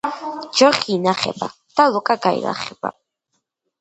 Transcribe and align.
ჯოხი 0.61 0.95
ინახება 0.95 1.49
და 1.81 1.87
ლუკა 1.97 2.17
გაილახება 2.25 2.95